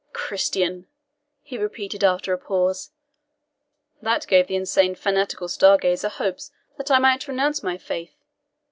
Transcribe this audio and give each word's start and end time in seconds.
Christian!" 0.13 0.87
he 1.43 1.59
repeated, 1.59 2.03
after 2.03 2.33
a 2.33 2.37
pause. 2.39 2.89
"That 4.01 4.25
gave 4.25 4.47
the 4.47 4.55
insane 4.55 4.95
fanatic 4.95 5.47
star 5.47 5.77
gazer 5.77 6.09
hopes 6.09 6.49
that 6.79 6.89
I 6.89 6.97
might 6.97 7.27
renounce 7.27 7.61
my 7.61 7.77
faith! 7.77 8.15